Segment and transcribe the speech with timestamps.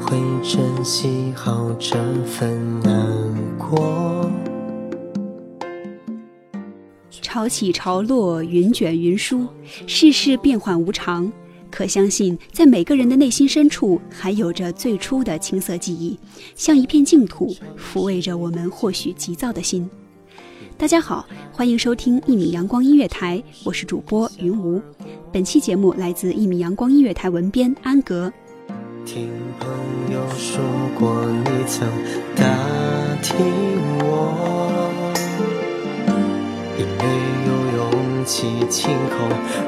[0.00, 4.30] 会珍惜好这份难过。
[7.10, 9.46] 潮起潮落，云卷云舒，
[9.86, 11.30] 世事变幻无常。
[11.70, 16.18] 可相信，在每个人的内心深处，还有着最初的青涩记忆，
[16.54, 19.88] 像一片净土，抚慰着我们或许急躁的心。
[20.78, 24.80] 大家好，欢迎收听一米阳光音乐台，我是主播云无。
[25.32, 28.32] 本期节目来自一米阳光音乐台文编安格。
[29.06, 29.30] 听
[29.60, 29.70] 朋
[30.12, 30.60] 友说
[30.98, 31.88] 过，你曾
[32.34, 32.42] 打
[33.22, 33.36] 听
[34.00, 34.04] 我，
[36.76, 37.04] 也没
[37.46, 39.14] 有勇气亲口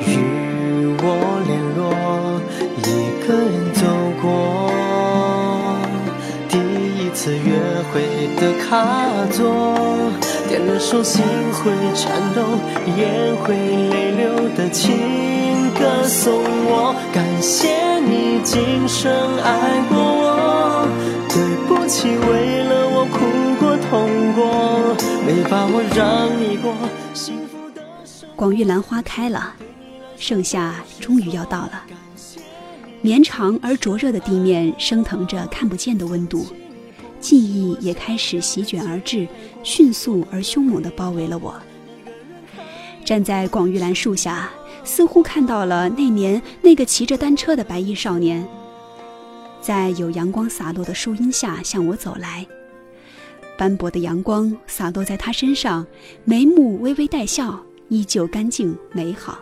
[0.00, 1.04] 与我
[1.46, 2.40] 联络。
[2.78, 2.80] 一
[3.28, 3.84] 个人走
[4.22, 4.24] 过
[6.48, 7.52] 第一次约
[7.92, 7.94] 会
[8.40, 8.72] 的卡
[9.30, 9.38] 座，
[10.48, 12.40] 点了首心会颤抖、
[12.96, 14.96] 眼会泪流的情
[15.74, 16.32] 歌送
[16.64, 17.85] 我，感谢。
[18.08, 20.88] 你今生爱过我，
[21.28, 23.18] 对不起，为了我哭
[23.58, 24.94] 过痛过，
[25.26, 26.72] 没把握让你过
[27.12, 27.82] 幸福的
[28.36, 29.52] 广玉兰花开了，
[30.16, 31.82] 盛夏终于要到了。
[33.02, 36.46] 绵长而灼热的地面升腾着看不见的温度，
[37.20, 39.26] 记忆也开始席卷而至，
[39.64, 41.54] 迅速而凶猛地包围了我。
[43.04, 44.48] 站在广玉兰树下。
[44.86, 48.46] 似乎看到了那年那个骑着单车的白衣少年，
[49.60, 52.46] 在有阳光洒落的树荫下向我走来。
[53.58, 55.84] 斑驳的阳光洒落在他身上，
[56.24, 59.38] 眉目微微带笑，依旧干净美好。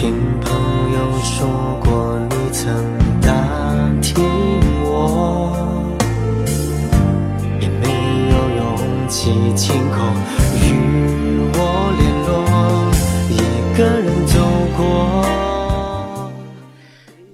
[0.00, 0.50] 听朋
[0.94, 2.74] 友说过，你曾
[3.20, 3.30] 打
[4.00, 4.14] 听
[4.82, 5.54] 我。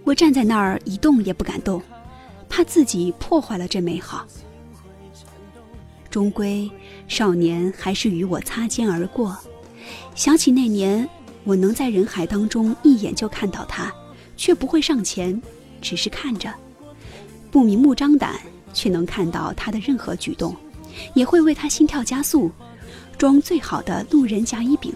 [0.03, 1.81] 我站在那儿一动也不敢动，
[2.48, 4.27] 怕自己破坏了这美好。
[6.10, 6.69] 终归，
[7.06, 9.37] 少年还是与我擦肩而过。
[10.16, 11.09] 想起那年，
[11.46, 13.92] 我能在人海当中一眼就看到他，
[14.36, 15.40] 却不会上前，
[15.80, 16.53] 只是看着，
[17.53, 18.34] 不明目张胆，
[18.74, 20.56] 却能看到他的任何举动，
[21.15, 22.50] 也会为他心跳加速，
[23.16, 24.92] 装最好的路人甲乙丙。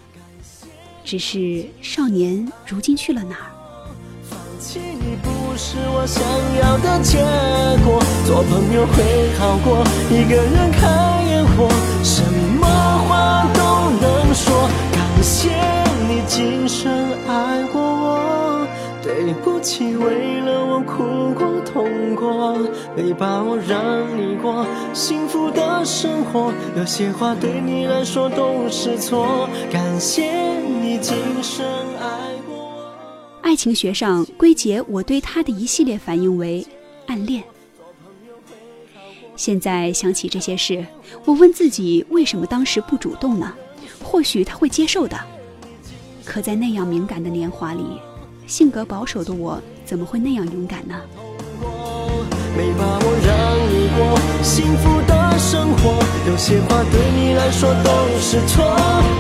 [1.05, 3.47] 只是少年如今去了哪儿？
[4.59, 6.21] 弃你不是我想
[6.59, 7.19] 要的结
[7.85, 11.71] 果，做朋友会好过一个人看烟火，
[12.03, 12.25] 什
[12.59, 12.67] 么
[13.07, 14.69] 话都能说。
[14.93, 15.49] 感谢
[16.21, 16.93] 你今生
[17.27, 18.67] 爱过我，
[19.03, 22.59] 对不起为了我哭过痛过，
[22.95, 29.49] 没把我让你过幸福的生活，有些话对你来说都是错。
[29.73, 31.67] 感谢你今生
[31.99, 32.93] 爱我。
[33.41, 36.67] 爱情学上归结我对他的一系列反应为
[37.07, 37.43] 暗恋。
[39.37, 40.85] 现在想起这些事，
[41.25, 43.55] 我问自己为什么当时不主动呢？
[44.05, 45.19] 或许他会接受的。
[46.31, 48.01] 可在那样敏感的年华里，
[48.47, 50.95] 性格保守的我怎么会那样勇敢呢？
[52.57, 53.35] 没把握让
[53.67, 55.91] 你过幸福的生活，
[56.31, 57.91] 有些话对你来说都
[58.21, 58.63] 是错。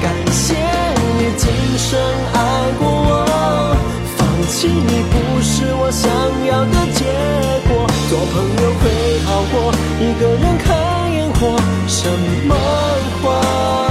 [0.01, 0.55] 感谢
[1.19, 1.99] 你今生
[2.33, 3.75] 爱过我，
[4.17, 6.09] 放弃你不是我想
[6.47, 7.03] 要的结
[7.67, 7.91] 果。
[8.09, 11.59] 做朋友会好过，一个人看烟火，
[11.89, 12.09] 什
[12.47, 12.55] 么
[13.21, 13.90] 话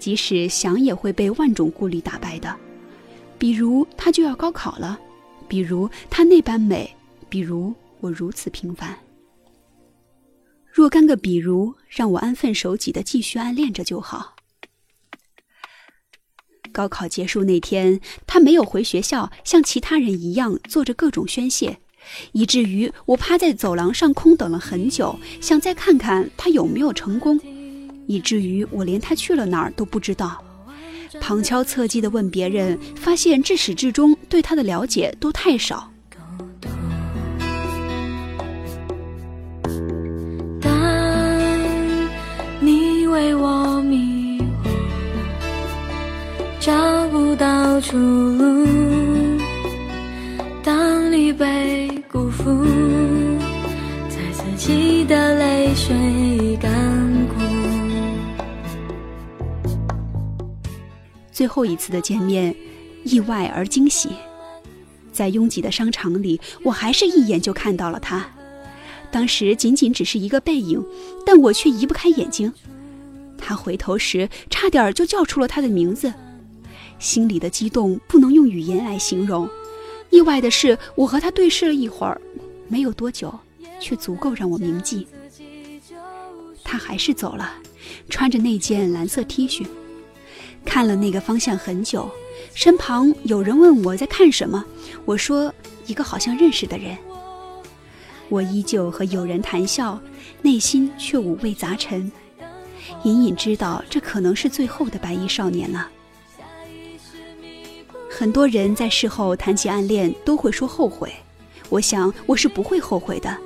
[0.00, 2.56] 即使想也会被万种顾虑打败的，
[3.38, 4.98] 比如他就要高考了，
[5.46, 6.90] 比如他那般美，
[7.28, 8.98] 比如我如此平凡。
[10.72, 14.36] 若干个比如，让我安分守己的继续暗恋着就好。
[16.72, 21.78] 高考结束那天，他没有回学校，像其他人一样做着各种宣泄，
[22.32, 27.38] 以至于我趴在走廊上空等了很久，想再看看他有没有成功。
[28.06, 30.42] 以至于我连他去了哪儿都不知道，
[31.20, 35.90] 旁敲侧击地问别人，发现至始至终对他的了解都太少。
[40.60, 40.70] 当
[42.60, 44.70] 你为我迷惑，
[46.60, 48.66] 找不到出路；
[50.62, 52.64] 当你被辜负，
[54.08, 55.96] 在自己的泪水
[61.40, 62.54] 最后一次的见面，
[63.02, 64.10] 意外而惊喜。
[65.10, 68.28] 在拥挤的商场里，我还是一眼就看到了他。
[69.10, 70.84] 当时仅仅只是一个背影，
[71.24, 72.52] 但我却移不开眼睛。
[73.38, 76.12] 他回头时，差点就叫出了他的名字，
[76.98, 79.48] 心里的激动不能用语言来形容。
[80.10, 82.20] 意外的是，我和他对视了一会儿，
[82.68, 83.32] 没有多久，
[83.80, 85.06] 却足够让我铭记。
[86.62, 87.50] 他还是走了，
[88.10, 89.64] 穿着那件蓝色 T 恤。
[90.64, 92.10] 看了那个方向很久，
[92.54, 94.64] 身旁有人问我在看什么，
[95.04, 95.52] 我说
[95.86, 96.96] 一个好像认识的人。
[98.28, 100.00] 我依旧和友人谈笑，
[100.42, 102.10] 内心却五味杂陈，
[103.02, 105.88] 隐隐知道这可能是最后的白衣少年了。
[108.08, 111.12] 很多人在事后谈起暗恋都会说后悔，
[111.68, 113.36] 我想我是不会后悔的，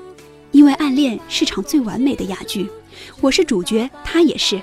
[0.50, 2.69] 因为暗恋是场最完美的哑剧，
[3.20, 4.61] 我是主角，他也是。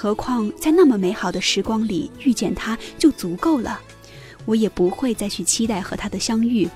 [0.00, 3.78] 何况在那么美好的时光里遇见他就足够了，
[4.46, 6.66] 我也不会再去期待和他的相遇。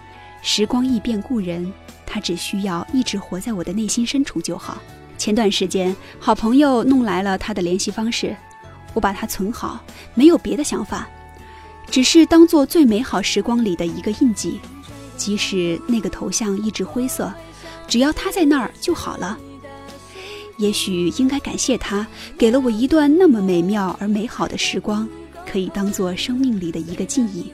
[0.43, 1.73] 时光易变故人，
[2.05, 4.77] 他只需要一直活在我的内心深处就好。
[5.17, 8.37] 前段时间，好朋友弄来了他的联系方式，
[8.93, 9.83] 我把它存好，
[10.13, 11.09] 没有别的想法，
[11.91, 14.61] 只是当做最美好时光里的一个印记。
[15.17, 17.33] 即使那个头像一直灰色，
[17.89, 19.39] 只要他在那儿就好了。
[20.65, 22.07] 也许应该感谢他，
[22.39, 25.07] 给了我一段那么美妙而美好的时光，
[25.47, 27.53] 可以当做生命里的一个记忆。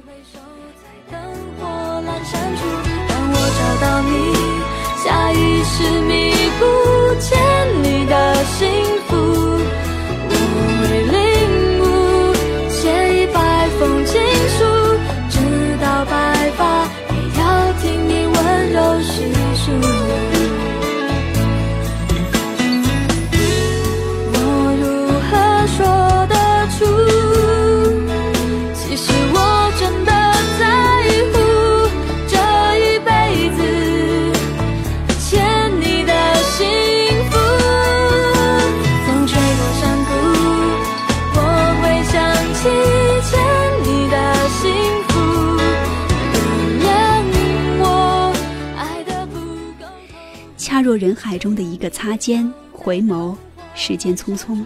[1.10, 1.20] 当
[3.32, 4.14] 我找到你，
[5.02, 6.30] 下意识弥
[6.60, 6.64] 补
[7.20, 7.36] 欠
[7.82, 8.68] 你的幸
[9.08, 9.39] 福。
[50.90, 53.36] 若人海中的一个擦肩回眸，
[53.76, 54.60] 时间匆匆，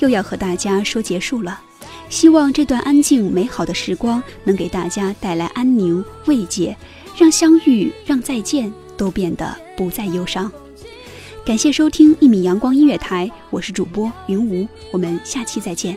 [0.00, 1.60] 又要和大家说结束了。
[2.08, 6.76] 希望这段安静美好的时光能给大家带来安宁慰藉，
[7.16, 10.50] 让相遇、让再见都变得不再忧伤。
[11.46, 15.96] 感谢收听一米阳光音乐台，我是主播云无，我们下期再见。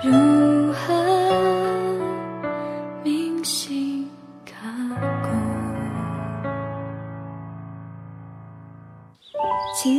[0.00, 0.37] 清